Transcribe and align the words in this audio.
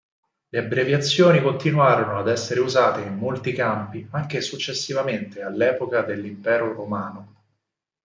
Le 0.49 0.57
abbreviazioni 0.57 1.43
continuarono 1.43 2.17
ad 2.17 2.27
essere 2.27 2.59
usate 2.59 3.01
in 3.01 3.13
molti 3.13 3.51
campi 3.53 4.07
anche 4.09 4.41
successivamente 4.41 5.43
all'epoca 5.43 6.01
dell'Impero 6.01 6.73
Romano. 6.73 7.35